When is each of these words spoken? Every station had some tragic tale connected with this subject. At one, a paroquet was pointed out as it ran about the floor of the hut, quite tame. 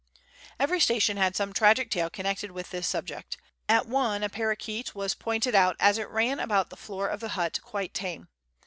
Every 0.59 0.79
station 0.79 1.17
had 1.17 1.35
some 1.35 1.53
tragic 1.53 1.91
tale 1.91 2.09
connected 2.09 2.49
with 2.49 2.71
this 2.71 2.87
subject. 2.87 3.37
At 3.69 3.85
one, 3.85 4.23
a 4.23 4.29
paroquet 4.29 4.85
was 4.95 5.13
pointed 5.13 5.53
out 5.53 5.75
as 5.79 5.99
it 5.99 6.09
ran 6.09 6.39
about 6.39 6.71
the 6.71 6.75
floor 6.75 7.07
of 7.07 7.19
the 7.19 7.29
hut, 7.37 7.59
quite 7.63 7.93
tame. 7.93 8.27